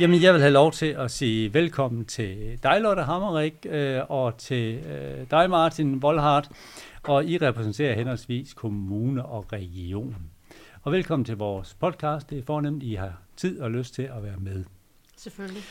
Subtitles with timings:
[0.00, 4.36] Jamen, jeg vil have lov til at sige velkommen til dig, Lotte Hammerik, øh, og
[4.38, 6.48] til øh, dig, Martin Voldhardt,
[7.02, 10.16] og I repræsenterer henholdsvis kommune og region.
[10.82, 12.30] Og velkommen til vores podcast.
[12.30, 14.64] Det er fornemt, I har tid og lyst til at være med.
[15.16, 15.62] Selvfølgelig.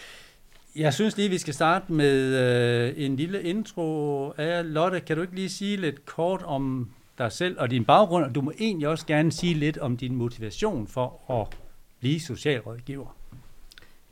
[0.76, 5.00] Jeg synes lige, vi skal starte med øh, en lille intro af Lotte.
[5.00, 8.26] Kan du ikke lige sige lidt kort om dig selv og din baggrund?
[8.26, 11.58] Og du må egentlig også gerne sige lidt om din motivation for at
[12.00, 13.23] blive socialrådgiver.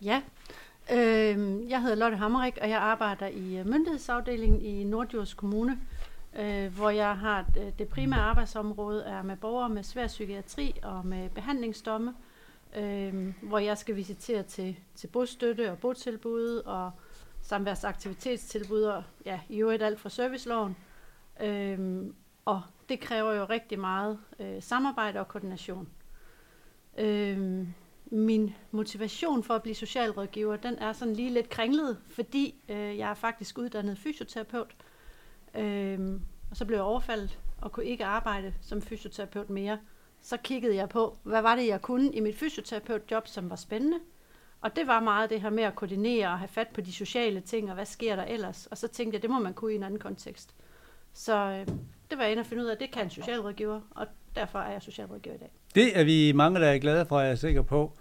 [0.02, 0.22] Ja,
[0.92, 5.80] øh, jeg hedder Lotte Hammerik, og jeg arbejder i øh, myndighedsafdelingen i Nordjords Kommune,
[6.40, 11.06] øh, hvor jeg har øh, det primære arbejdsområde er med borgere med svær psykiatri og
[11.06, 12.14] med behandlingsdomme,
[12.76, 16.92] øh, hvor jeg skal visitere til, til bostøtte og botilbud og
[17.42, 20.76] samværsaktivitetstilbud og ja, i øvrigt alt fra serviceloven.
[21.42, 22.06] Øh,
[22.46, 25.90] og det kræver jo rigtig meget øh, samarbejde og koordination.
[26.98, 27.68] Øh,
[28.12, 33.10] min motivation for at blive socialrådgiver, den er sådan lige lidt kringlet, fordi øh, jeg
[33.10, 34.76] er faktisk uddannet fysioterapeut.
[35.56, 39.80] Øh, og så blev jeg overfaldet og kunne ikke arbejde som fysioterapeut mere.
[40.22, 44.00] Så kiggede jeg på, hvad var det, jeg kunne i mit fysioterapeutjob, som var spændende.
[44.62, 47.42] Og det var meget det her med at koordinere og have fat på de sociale
[47.42, 48.66] ting, og hvad sker der ellers.
[48.66, 50.56] Og så tænkte jeg, det må man kunne i en anden kontekst.
[51.14, 51.68] Så øh,
[52.10, 54.60] det var jeg inde at finde ud af, at det kan en socialrådgiver, og derfor
[54.60, 55.52] er jeg socialrådgiver i dag.
[55.76, 57.92] Det er vi mange, der er glade for, jeg er sikker på.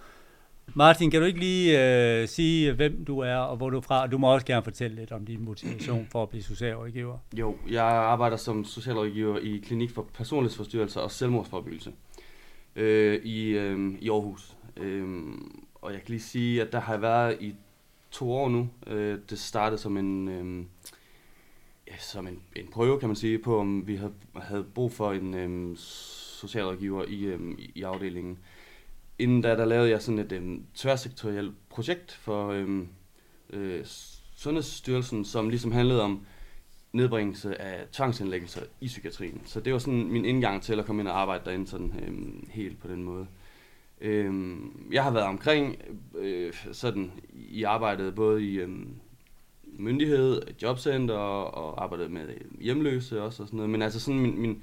[0.75, 1.85] Martin, kan du ikke lige
[2.21, 4.07] øh, sige, hvem du er og hvor du er fra?
[4.07, 7.19] Du må også gerne fortælle lidt om din motivation for at blive socialrådgiver.
[7.39, 11.93] Jo, jeg arbejder som socialrådgiver i Klinik for Personlighedsforstyrrelser og Selvmordsforbyggelse
[12.77, 14.57] øh, i, øh, i Aarhus.
[14.77, 15.09] Øh,
[15.75, 17.55] og jeg kan lige sige, at der har jeg været i
[18.11, 18.69] to år nu.
[18.87, 20.65] Øh, det startede som en, øh,
[21.89, 25.13] ja, som en, en prøve, kan man sige, på om vi havde, havde brug for
[25.13, 25.77] en øh,
[26.41, 28.39] socialrådgiver i, øhm, i afdelingen
[29.21, 32.89] inden da, der lavede jeg sådan et øhm, tværsektorielt projekt for øhm,
[33.53, 33.81] øh,
[34.37, 36.27] Sundhedsstyrelsen, som ligesom handlede om
[36.93, 39.43] nedbringelse af tvangsindlæggelser i psykiatrien.
[39.45, 42.49] Så det var sådan min indgang til at komme ind og arbejde derinde sådan øhm,
[42.51, 43.27] helt på den måde.
[44.01, 45.77] Øhm, jeg har været omkring
[46.19, 48.95] øh, sådan i arbejdet både i øhm,
[49.65, 52.29] myndighed, jobcenter og, og arbejdet med
[52.61, 53.71] hjemløse også og sådan noget.
[53.71, 54.63] Men altså sådan min, min,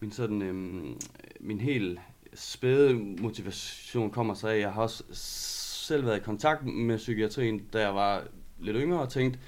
[0.00, 1.00] min sådan øhm,
[1.40, 1.98] min helt
[2.34, 7.80] spæde motivation kommer sig af, jeg har også selv været i kontakt med psykiatrien, da
[7.80, 8.24] jeg var
[8.58, 9.38] lidt yngre og tænkt,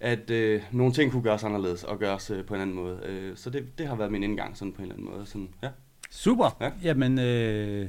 [0.00, 3.00] at øh, nogle ting kunne gøres anderledes og gøres øh, på en anden måde.
[3.04, 5.26] Øh, så det, det har været min indgang sådan på en eller anden måde.
[5.26, 5.68] Sådan, ja.
[6.10, 6.56] Super.
[6.60, 6.70] Ja.
[6.82, 7.88] Jamen, øh,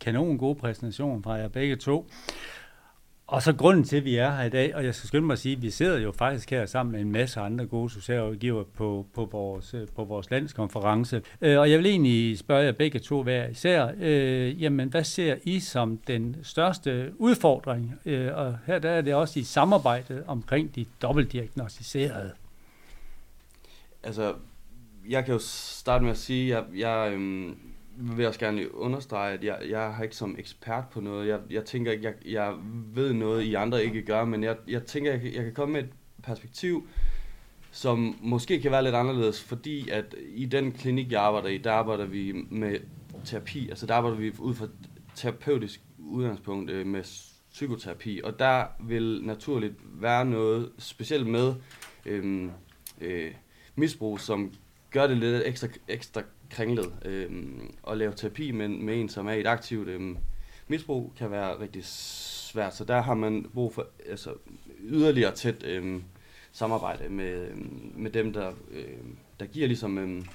[0.00, 2.10] kanon god præsentation fra jer begge to.
[3.34, 5.32] Og så grunden til, at vi er her i dag, og jeg skal skynde mig
[5.32, 8.64] at sige, at vi sidder jo faktisk her sammen med en masse andre gode socialrådgiver
[8.64, 11.22] på, på, vores, øh, på vores landskonference.
[11.40, 15.36] Øh, og jeg vil egentlig spørge jer begge to hver især, øh, jamen hvad ser
[15.42, 17.94] I som den største udfordring?
[18.04, 22.32] Øh, og her der er det også i samarbejdet omkring de dobbeltdiagnostiserede.
[24.02, 24.34] Altså,
[25.08, 27.56] jeg kan jo starte med at sige, at jeg, jeg øhm
[27.96, 31.28] vil også gerne understrege, at jeg, jeg har ikke som ekspert på noget.
[31.28, 32.54] Jeg, jeg tænker ikke, jeg, jeg
[32.94, 35.82] ved noget, I andre ikke gør, men jeg, jeg tænker, jeg, jeg kan komme med
[35.82, 35.90] et
[36.22, 36.88] perspektiv,
[37.70, 41.72] som måske kan være lidt anderledes, fordi at i den klinik, jeg arbejder i, der
[41.72, 42.78] arbejder vi med
[43.24, 43.68] terapi.
[43.68, 44.68] Altså der arbejder vi ud fra
[45.14, 47.02] terapeutisk udgangspunkt øh, med
[47.50, 51.54] psykoterapi, og der vil naturligt være noget specielt med
[52.06, 52.48] øh,
[53.00, 53.30] øh,
[53.76, 54.52] misbrug, som
[54.90, 56.22] gør det lidt ekstra, ekstra
[56.54, 56.92] kringlet.
[57.04, 57.30] Øh,
[57.88, 60.16] at lave terapi med, med en, som er i et aktivt øh,
[60.68, 62.76] misbrug, kan være rigtig svært.
[62.76, 64.34] Så der har man brug for altså,
[64.80, 66.02] yderligere tæt øh,
[66.52, 67.56] samarbejde med, øh,
[67.96, 68.98] med dem, der, øh,
[69.40, 70.26] der giver ligesom øh,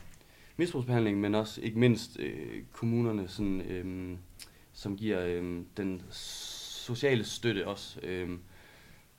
[0.58, 4.18] misbrugsbehandling, men også ikke mindst øh, kommunerne, sådan, øh,
[4.74, 8.00] som giver øh, den sociale støtte også.
[8.04, 8.30] Øh.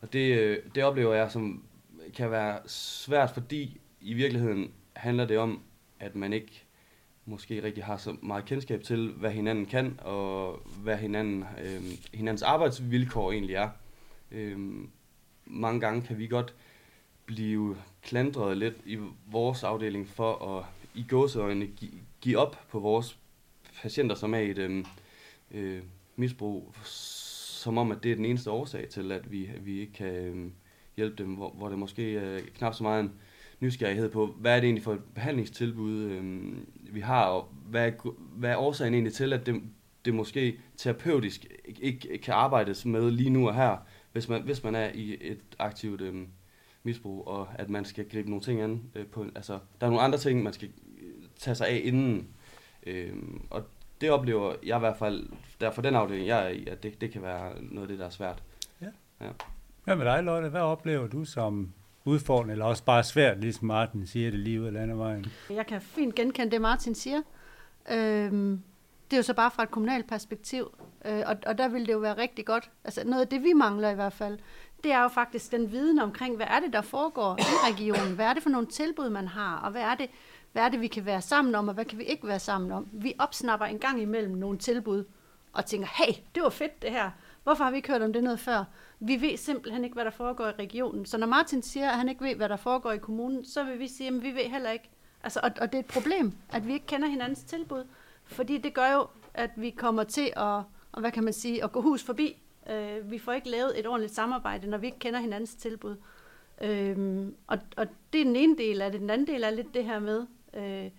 [0.01, 1.65] Og det, øh, det oplever jeg som
[2.15, 5.63] kan være svært, fordi i virkeligheden handler det om,
[6.01, 6.65] at man ikke
[7.25, 11.83] måske rigtig har så meget kendskab til, hvad hinanden kan, og hvad hinanden, øh,
[12.15, 13.69] hinandens arbejdsvilkår egentlig er.
[14.33, 14.59] Øh,
[15.45, 16.55] mange gange kan vi godt
[17.27, 23.19] blive klandret lidt i vores afdeling for at i gåseøjne give, give op på vores
[23.83, 24.85] patienter, som er i et øh,
[25.51, 25.83] øh,
[26.17, 29.93] misbrug, som om at det er den eneste årsag til, at vi, at vi ikke
[29.93, 30.51] kan øh,
[30.97, 33.13] hjælpe dem, hvor, hvor det måske er knap så meget en
[33.61, 36.57] nysgerrighed på, hvad er det egentlig for et behandlingstilbud, øh,
[36.95, 39.63] vi har, og hvad er, hvad er årsagen egentlig til, at det,
[40.05, 41.47] det måske terapeutisk
[41.81, 43.77] ikke kan arbejdes med lige nu og her,
[44.13, 46.15] hvis man, hvis man er i et aktivt øh,
[46.83, 48.83] misbrug, og at man skal gribe nogle ting an.
[48.95, 50.69] Øh, på, altså, der er nogle andre ting, man skal
[51.37, 52.29] tage sig af inden.
[52.87, 53.13] Øh,
[53.51, 53.63] og
[54.01, 55.29] det oplever jeg i hvert fald,
[55.61, 57.99] der for den afdeling, jeg er i, at det, det kan være noget af det,
[57.99, 58.43] der er svært.
[59.85, 60.49] Hvad med dig, Lotte?
[60.49, 61.73] Hvad oplever du som
[62.05, 65.27] udfordrende, eller også bare svært, ligesom Martin siger det lige ud af landevejen?
[65.51, 67.23] Jeg kan fint genkende det, Martin siger.
[67.91, 68.63] Øhm,
[69.11, 71.93] det er jo så bare fra et kommunalt perspektiv, øh, og, og der ville det
[71.93, 72.71] jo være rigtig godt.
[72.85, 74.39] Altså noget af det, vi mangler i hvert fald,
[74.85, 78.15] det er jo faktisk den viden omkring, hvad er det, der foregår i regionen?
[78.15, 79.57] Hvad er det for nogle tilbud, man har?
[79.57, 80.11] Og hvad er det,
[80.53, 82.73] hvad er det vi kan være sammen om, og hvad kan vi ikke være sammen
[82.73, 82.89] om?
[82.93, 85.05] Vi opsnapper en gang imellem nogle tilbud,
[85.53, 87.11] og tænker, hey, det var fedt det her.
[87.43, 88.65] Hvorfor har vi ikke hørt om det noget før?
[89.01, 91.07] Vi ved simpelthen ikke, hvad der foregår i regionen.
[91.07, 93.79] Så når Martin siger, at han ikke ved, hvad der foregår i kommunen, så vil
[93.79, 94.91] vi sige, at vi ved heller ikke.
[95.23, 97.85] Altså, og, og det er et problem, at vi ikke kender hinandens tilbud.
[98.25, 101.73] Fordi det gør jo, at vi kommer til at, og hvad kan man sige, at
[101.73, 102.43] gå hus forbi.
[102.71, 105.97] Øh, vi får ikke lavet et ordentligt samarbejde, når vi ikke kender hinandens tilbud.
[106.61, 109.01] Øhm, og, og det er den ene del af det.
[109.01, 110.91] Den anden del er lidt det her med, øh, øh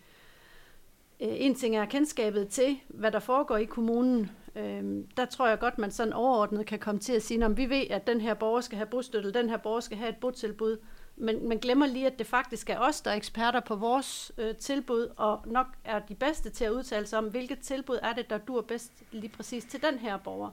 [1.20, 4.32] en ting er kendskabet til, hvad der foregår i kommunen.
[4.56, 7.70] Øh, der tror jeg godt, man sådan overordnet kan komme til at sige, om vi
[7.70, 10.78] ved, at den her borger skal have bostøtte, den her borger skal have et botilbud.
[11.16, 14.56] Men man glemmer lige, at det faktisk er os, der er eksperter på vores øh,
[14.56, 18.30] tilbud, og nok er de bedste til at udtale sig om, hvilket tilbud er det,
[18.30, 20.50] der dur bedst lige præcis til den her borger.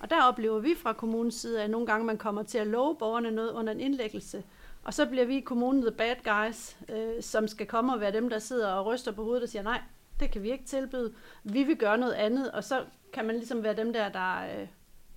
[0.00, 2.96] Og der oplever vi fra kommunens side, at nogle gange man kommer til at love
[2.98, 4.42] borgerne noget under en indlæggelse,
[4.84, 8.12] og så bliver vi i kommunen the bad guys, øh, som skal komme og være
[8.12, 9.80] dem, der sidder og ryster på hovedet og siger, nej,
[10.20, 11.12] det kan vi ikke tilbyde.
[11.44, 12.80] Vi vil gøre noget andet, og så
[13.12, 14.66] kan man ligesom være dem der, der øh,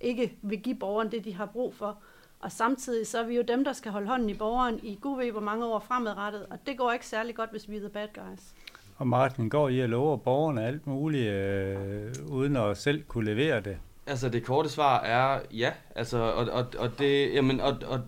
[0.00, 1.98] ikke vil give borgeren det, de har brug for.
[2.40, 5.18] Og samtidig så er vi jo dem, der skal holde hånden i borgeren i gud
[5.18, 7.88] ved hvor mange år fremadrettet, og det går ikke særlig godt, hvis vi er the
[7.88, 8.54] bad guys.
[8.96, 13.60] Og Martin, går I og lover borgerne alt muligt, øh, uden at selv kunne levere
[13.60, 13.78] det?
[14.06, 18.00] Altså det korte svar er ja, altså, og, og, og det, jamen, og, og,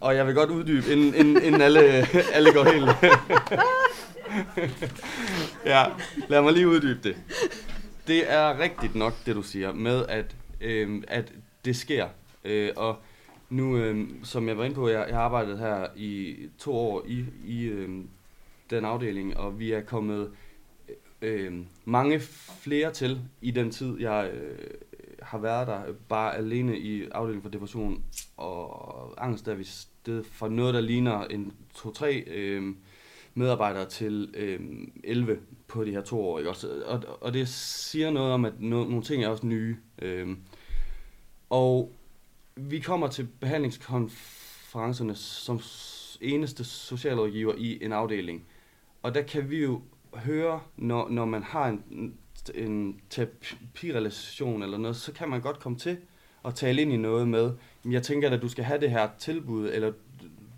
[0.00, 1.80] og jeg vil godt uddybe, inden, inden, inden alle,
[2.34, 2.90] alle går helt...
[5.72, 5.84] ja,
[6.28, 7.16] lad mig lige uddybe det.
[8.06, 11.32] Det er rigtigt nok, det du siger, med at, øh, at
[11.64, 12.08] det sker.
[12.44, 12.96] Øh, og
[13.50, 17.04] nu, øh, som jeg var inde på, jeg, jeg har arbejdet her i to år
[17.06, 18.04] i, i øh,
[18.70, 20.30] den afdeling, og vi er kommet
[21.22, 21.54] øh,
[21.84, 22.20] mange
[22.62, 24.58] flere til i den tid, jeg øh,
[25.22, 25.82] har været der.
[26.08, 28.02] Bare alene i afdelingen for depression
[28.36, 32.74] og angst, der er vi stedet for noget, der ligner en to-tre øh,
[33.36, 34.60] medarbejdere til øh,
[35.04, 35.38] 11
[35.68, 36.38] på de her to år.
[36.38, 36.50] Ikke?
[36.50, 39.76] Også, og, og det siger noget om, at no, nogle ting er også nye.
[40.02, 40.36] Øh,
[41.50, 41.92] og
[42.56, 45.60] vi kommer til behandlingskonferencerne som
[46.20, 48.44] eneste socialrådgiver i en afdeling.
[49.02, 49.80] Og der kan vi jo
[50.14, 52.14] høre, når, når man har en,
[52.54, 55.96] en terapirelation eller noget, så kan man godt komme til
[56.44, 57.52] at tale ind i noget med,
[57.84, 59.92] jeg tænker at du skal have det her tilbud, eller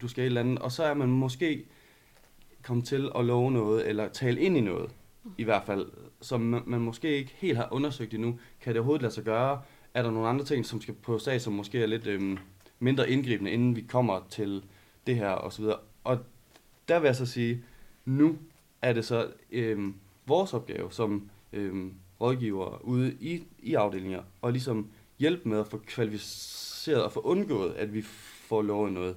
[0.01, 1.65] du skal et eller andet, og så er man måske
[2.69, 4.91] komme til at love noget, eller tale ind i noget,
[5.39, 5.87] i hvert fald,
[6.21, 8.39] som man måske ikke helt har undersøgt endnu.
[8.61, 9.63] Kan det overhovedet lade sig gøre?
[9.95, 12.39] Er der nogle andre ting, som skal på sag, som måske er lidt øhm,
[12.79, 14.63] mindre indgribende, inden vi kommer til
[15.07, 15.79] det her, og så videre.
[16.05, 16.19] Og
[16.89, 17.65] der vil jeg så sige,
[18.05, 18.37] nu
[18.83, 19.95] er det så øhm,
[20.27, 24.89] vores opgave som øhm, rådgiver ude i, i afdelinger, og ligesom
[25.19, 29.17] hjælpe med at få kvalificeret og få undgået, at vi får lovet noget.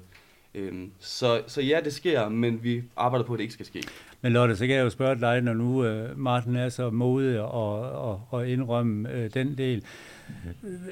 [0.55, 3.83] Øhm, så, så ja, det sker, men vi arbejder på, at det ikke skal ske.
[4.21, 7.41] Men Lotte, så kan jeg jo spørge dig, når nu øh, Martin er så modig
[7.41, 9.83] og, og, og indrømme øh, den del.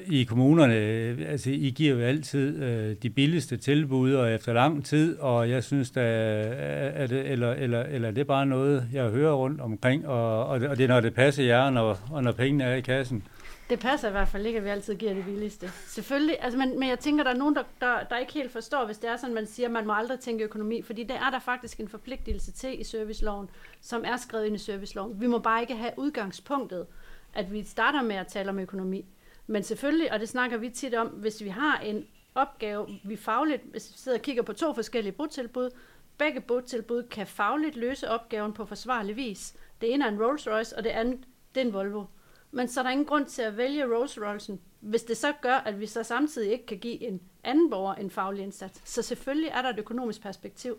[0.06, 4.84] I kommunerne, øh, altså I giver jo altid øh, de billigste tilbud, og efter lang
[4.84, 8.88] tid, og jeg synes, da, øh, er det, eller, eller, eller det er bare noget,
[8.92, 11.98] jeg hører rundt omkring, og, og, det, og det er, når det passer jer, når,
[12.10, 13.22] og når pengene er i kassen.
[13.70, 15.70] Det passer i hvert fald ikke, at vi altid giver det billigste.
[15.86, 18.86] Selvfølgelig, altså, men, men jeg tænker, der er nogen, der, der, der ikke helt forstår,
[18.86, 21.30] hvis det er sådan, man siger, at man må aldrig tænke økonomi, fordi det er
[21.30, 23.50] der faktisk en forpligtelse til i serviceloven,
[23.80, 25.20] som er skrevet ind i serviceloven.
[25.20, 26.86] Vi må bare ikke have udgangspunktet,
[27.34, 29.04] at vi starter med at tale om økonomi.
[29.46, 33.62] Men selvfølgelig, og det snakker vi tit om, hvis vi har en opgave, vi fagligt,
[33.70, 35.70] hvis vi sidder og kigger på to forskellige botilbud,
[36.18, 39.54] begge botilbud kan fagligt løse opgaven på forsvarlig vis.
[39.80, 41.18] Det ene er en Rolls Royce, og det andet
[41.54, 42.04] det er en Volvo.
[42.52, 45.54] Men så er der ingen grund til at vælge Rolls Royce'en, hvis det så gør,
[45.54, 48.80] at vi så samtidig ikke kan give en anden borger en faglig indsats.
[48.84, 50.78] Så selvfølgelig er der et økonomisk perspektiv,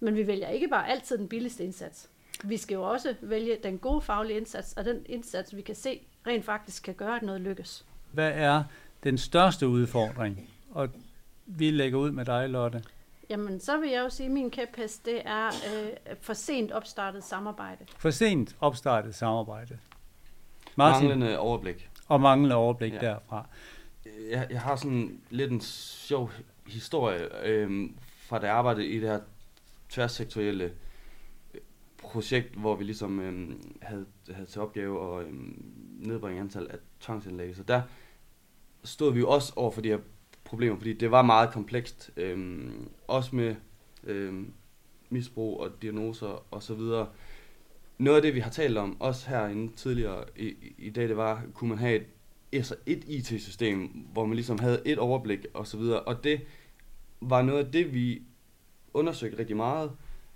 [0.00, 2.08] men vi vælger ikke bare altid den billigste indsats.
[2.44, 6.00] Vi skal jo også vælge den gode faglige indsats, og den indsats, vi kan se,
[6.26, 7.84] rent faktisk kan gøre, at noget lykkes.
[8.12, 8.64] Hvad er
[9.04, 10.50] den største udfordring?
[10.70, 10.88] Og
[11.46, 12.82] vi lægger ud med dig, Lotte.
[13.30, 17.24] Jamen, så vil jeg jo sige, at min kæphest, det er øh, for sent opstartet
[17.24, 17.86] samarbejde.
[17.98, 19.78] For sent opstartet samarbejde.
[20.76, 21.08] Martin.
[21.08, 21.90] Manglende overblik.
[22.08, 22.98] Og manglende overblik ja.
[22.98, 23.46] derfra.
[24.30, 26.30] Jeg, jeg har sådan lidt en sjov
[26.66, 29.20] historie øh, fra da jeg arbejdede i det her
[29.88, 30.72] tværsektorielle
[31.98, 35.64] projekt, hvor vi ligesom øhm, havde, havde til opgave at øhm,
[35.98, 37.64] nedbringe antal af tvangsindlæggelser.
[37.64, 37.82] Der
[38.84, 39.98] stod vi jo også over for de her
[40.44, 42.10] problemer, fordi det var meget komplekst.
[42.16, 43.56] Øhm, også med
[44.04, 44.52] øhm,
[45.08, 46.80] misbrug og diagnoser osv.
[47.98, 51.42] Noget af det, vi har talt om, også herinde tidligere i, i, dag, det var,
[51.54, 52.06] kunne man have et,
[52.52, 55.78] altså et IT-system, hvor man ligesom havde et overblik osv.
[55.78, 56.00] videre.
[56.00, 56.40] og det
[57.20, 58.22] var noget af det, vi
[58.94, 59.92] undersøgte rigtig meget.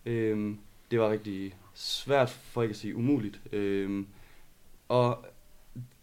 [0.06, 0.58] Øhm,
[0.90, 3.40] det var rigtig svært, for ikke at sige umuligt.
[3.52, 4.06] Øhm,
[4.88, 5.26] og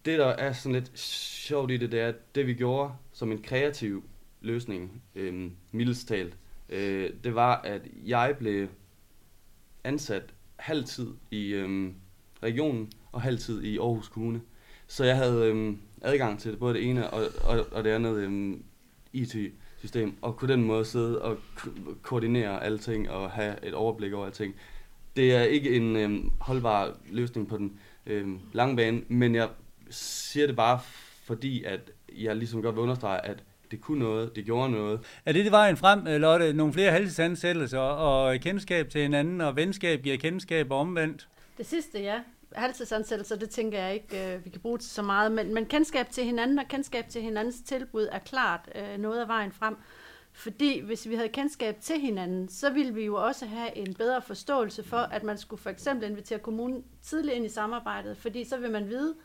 [0.06, 3.32] det, der er sådan lidt sjovt i det, det er, at det vi gjorde som
[3.32, 4.04] en kreativ
[4.42, 6.38] løsning, øhm, mildest talt,
[6.70, 8.68] øh, det var, at jeg blev
[9.84, 10.34] ansat
[10.66, 11.94] halvtid i øhm,
[12.44, 14.42] regionen og halvtid i Aarhus Kommune.
[14.88, 18.64] Så jeg havde øhm, adgang til både det ene og, og, og det andet øhm,
[19.14, 21.38] IT-system, og kunne den måde sidde og
[22.02, 24.56] koordinere alting og have et overblik over alting.
[25.16, 29.50] Det er ikke en øhm, holdbar løsning på den øhm, lange bane, men jeg
[29.90, 30.80] siger det bare
[31.24, 35.00] fordi, at jeg ligesom godt vil understrege, at det kunne noget, det gjorde noget.
[35.26, 36.54] Er det det vejen frem, øh, Lotte?
[36.54, 41.28] Nogle flere halvtidsansættelser og kendskab til hinanden, og venskab giver kendskab og omvendt?
[41.58, 42.20] Det sidste, ja.
[42.56, 46.10] Halvtidsansættelser, det tænker jeg ikke, øh, vi kan bruge til så meget, men, men kendskab
[46.10, 49.76] til hinanden og kendskab til hinandens tilbud er klart øh, noget af vejen frem.
[50.34, 54.22] Fordi hvis vi havde kendskab til hinanden, så ville vi jo også have en bedre
[54.22, 58.58] forståelse for, at man skulle for eksempel invitere kommunen tidligt ind i samarbejdet, fordi så
[58.58, 59.16] vil man vide,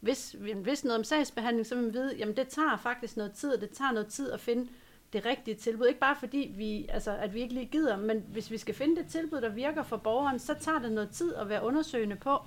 [0.00, 3.32] hvis vi vidste noget om sagsbehandling, så ville man vide, jamen det tager faktisk noget
[3.32, 4.68] tid, og det tager noget tid at finde
[5.12, 5.86] det rigtige tilbud.
[5.86, 8.96] Ikke bare fordi, vi, altså, at vi ikke lige gider, men hvis vi skal finde
[8.96, 12.38] det tilbud, der virker for borgeren, så tager det noget tid at være undersøgende på,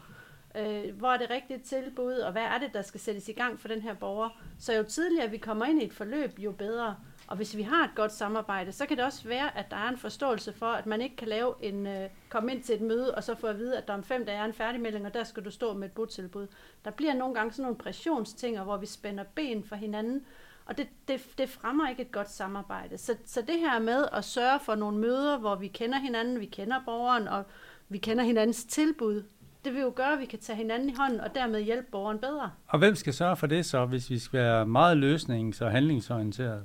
[0.58, 3.60] øh, hvor er det rigtige tilbud, og hvad er det, der skal sættes i gang
[3.60, 4.29] for den her borger.
[4.60, 6.96] Så jo tidligere vi kommer ind i et forløb, jo bedre.
[7.31, 9.89] Og hvis vi har et godt samarbejde, så kan det også være, at der er
[9.89, 13.15] en forståelse for, at man ikke kan lave en, øh, komme ind til et møde,
[13.15, 15.23] og så få at vide, at der om fem dage er en færdigmelding, og der
[15.23, 16.47] skal du stå med et botilbud.
[16.85, 20.21] Der bliver nogle gange sådan nogle pressionsting, hvor vi spænder ben for hinanden,
[20.65, 22.97] og det, det, det fremmer ikke et godt samarbejde.
[22.97, 26.45] Så, så det her med at sørge for nogle møder, hvor vi kender hinanden, vi
[26.45, 27.43] kender borgeren, og
[27.89, 29.23] vi kender hinandens tilbud,
[29.65, 32.19] det vil jo gøre, at vi kan tage hinanden i hånden, og dermed hjælpe borgeren
[32.19, 32.51] bedre.
[32.67, 36.63] Og hvem skal sørge for det så, hvis vi skal være meget løsnings- og handlingsorienteret?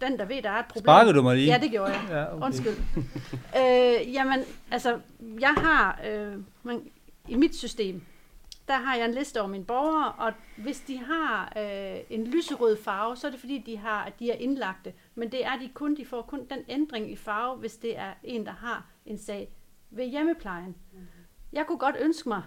[0.00, 0.84] Den, der ved, der er et problem.
[0.84, 1.52] Sparker du mig lige?
[1.52, 2.06] Ja, det gjorde jeg.
[2.10, 2.46] Ja, okay.
[2.46, 2.76] Undskyld.
[3.60, 5.00] øh, jamen, altså,
[5.40, 6.90] jeg har, øh, man,
[7.28, 8.02] i mit system,
[8.68, 12.76] der har jeg en liste over mine borgere, og hvis de har øh, en lyserød
[12.82, 14.92] farve, så er det fordi, de, har, at de er indlagte.
[15.14, 18.12] Men det er de kun, de får kun den ændring i farve, hvis det er
[18.24, 19.48] en, der har en sag
[19.90, 20.76] ved hjemmeplejen.
[20.92, 21.06] Mm-hmm.
[21.52, 22.42] Jeg kunne godt ønske mig,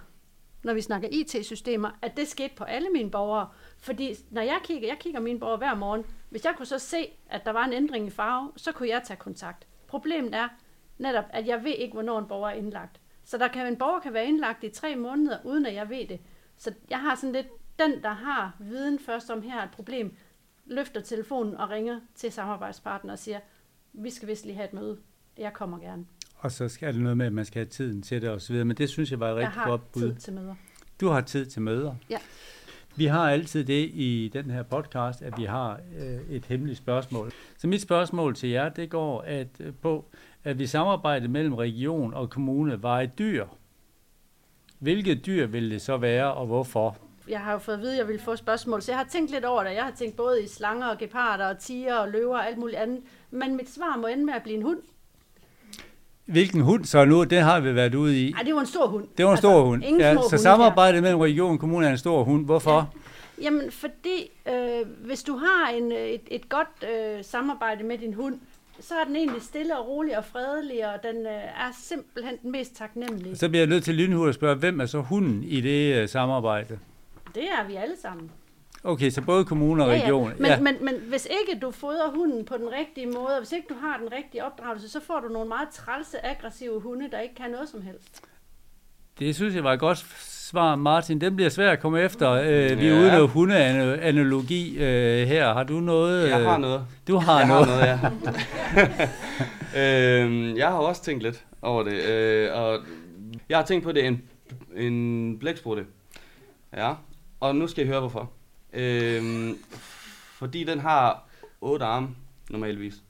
[0.64, 3.48] når vi snakker IT-systemer, at det skete på alle mine borgere.
[3.80, 7.08] Fordi når jeg kigger, jeg kigger mine borgere hver morgen, hvis jeg kunne så se,
[7.30, 9.68] at der var en ændring i farve, så kunne jeg tage kontakt.
[9.88, 10.48] Problemet er
[10.98, 13.00] netop, at jeg ved ikke, hvornår en borger er indlagt.
[13.24, 16.08] Så der kan en borger kan være indlagt i tre måneder, uden at jeg ved
[16.08, 16.20] det.
[16.58, 17.48] Så jeg har sådan lidt,
[17.80, 20.16] den der har viden først om her er et problem,
[20.66, 23.40] løfter telefonen og ringer til samarbejdspartner og siger,
[23.94, 24.98] vi skal vist lige have et møde.
[25.38, 26.06] Jeg kommer gerne.
[26.38, 28.56] Og så skal det noget med, at man skal have tiden til det osv.
[28.66, 30.02] Men det synes jeg var et rigtig godt bud.
[30.02, 30.56] Jeg har tid til møder.
[31.02, 31.96] Du har tid til møder.
[32.10, 32.18] Ja.
[32.98, 37.32] Vi har altid det i den her podcast, at vi har øh, et hemmeligt spørgsmål.
[37.58, 40.06] Så mit spørgsmål til jer, det går at, øh, på,
[40.44, 43.46] at vi samarbejder mellem region og kommune var et dyr.
[44.80, 46.98] Hvilket dyr vil det så være, og hvorfor?
[47.30, 49.32] Jeg har jo fået at vide, at jeg ville få spørgsmål, så jeg har tænkt
[49.32, 49.74] lidt over det.
[49.74, 52.78] Jeg har tænkt både i slanger og geparder og tiger og løver og alt muligt
[52.78, 53.02] andet.
[53.32, 54.80] Men mit svar må ende med at blive en hund.
[56.28, 57.24] Hvilken hund så nu?
[57.24, 58.32] Det har vi været ude i.
[58.32, 59.08] Nej, det var en stor hund.
[59.18, 59.84] Det var en altså, stor hund.
[59.84, 62.46] Ja, så samarbejdet mellem region og kommune er en stor hund.
[62.46, 62.78] Hvorfor?
[62.78, 63.44] Ja.
[63.44, 68.40] Jamen, fordi øh, hvis du har en, et, et godt øh, samarbejde med din hund,
[68.80, 72.52] så er den egentlig stille og rolig og fredelig, og den øh, er simpelthen den
[72.52, 73.36] mest taknemmelige.
[73.36, 76.10] Så bliver jeg nødt til lynhurtigt at spørge, hvem er så hunden i det øh,
[76.10, 76.80] samarbejde?
[77.36, 78.32] Det er vi alle sammen.
[78.88, 80.24] Okay, så både kommune og region.
[80.24, 80.36] Ja, ja.
[80.40, 80.60] Men, ja.
[80.60, 83.74] Men, men hvis ikke du fodrer hunden på den rigtige måde, og hvis ikke du
[83.82, 87.52] har den rigtige opdragelse, så får du nogle meget trælse, aggressive hunde, der ikke kan
[87.52, 88.22] noget som helst.
[89.20, 91.22] Det synes jeg var et godt svar, Martin.
[91.22, 92.32] Den bliver svært at komme efter.
[92.32, 95.54] Øh, vi er ude af hundeanalogi øh, her.
[95.54, 96.30] Har du noget?
[96.30, 96.86] Jeg har noget.
[97.08, 97.68] Du har jeg noget.
[97.68, 98.36] Har noget
[99.76, 100.24] ja.
[100.24, 101.94] øh, jeg har også tænkt lidt over det.
[101.94, 102.80] Øh, og
[103.50, 104.22] jeg har tænkt på det en,
[104.76, 105.86] en blæksprutte.
[106.78, 106.94] Ja.
[107.40, 108.37] Og nu skal I høre hvorfor.
[108.74, 109.58] Øhm,
[110.38, 111.28] fordi den har
[111.62, 112.16] otte arme,
[112.50, 113.04] normalvis.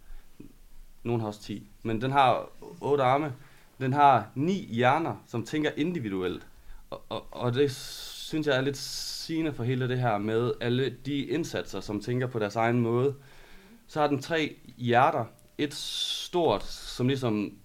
[1.03, 1.67] Nogle har også 10.
[1.83, 2.49] Men den har
[2.81, 3.33] otte arme.
[3.79, 6.47] Den har ni hjerner, som tænker individuelt.
[6.89, 10.89] Og, og, og det synes jeg er lidt sigende for hele det her med alle
[11.05, 13.15] de indsatser, som tænker på deres egen måde.
[13.87, 15.25] Så har den tre hjerter.
[15.57, 17.57] Et stort, som ligesom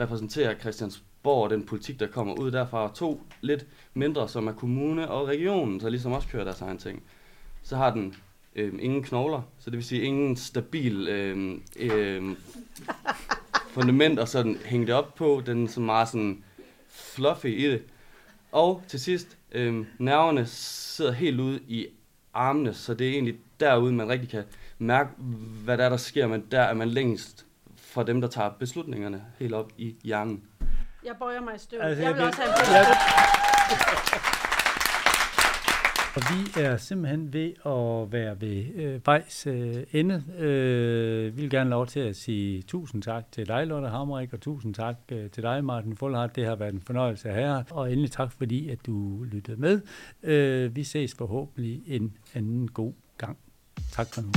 [0.00, 4.52] repræsenterer Christiansborg og den politik, der kommer ud derfra, og to lidt mindre, som er
[4.52, 7.02] kommune og regionen, så ligesom også kører deres egen ting.
[7.62, 8.14] Så har den
[8.56, 12.36] øh, ingen knogler, så det vil sige ingen stabil øh, øh,
[13.68, 15.42] fundament og sådan hænge det op på.
[15.46, 16.44] Den er så meget sådan
[16.88, 17.82] fluffy i det.
[18.52, 21.86] Og til sidst, øh, nerverne sidder helt ude i
[22.34, 24.44] armene, så det er egentlig derude, man rigtig kan
[24.78, 25.10] mærke,
[25.64, 27.43] hvad der er, der sker, men der er man længst
[27.94, 30.42] fra dem, der tager beslutningerne helt op i hjernen.
[31.04, 31.78] Jeg bøjer mig i støv.
[31.82, 32.84] Altså, jeg jeg vil vil- også have en Ja.
[36.16, 40.24] Og vi er simpelthen ved at være ved øh, vejs øh, ende.
[40.38, 44.40] Øh, vi vil gerne lov til at sige tusind tak til dig, Lotte Hammerik, og
[44.40, 46.36] tusind tak øh, til dig, Martin Fullhardt.
[46.36, 47.62] Det har været en fornøjelse her.
[47.70, 49.80] Og endelig tak, fordi at du lyttede med.
[50.22, 53.38] Øh, vi ses forhåbentlig en anden god gang.
[53.92, 54.28] Tak for nu.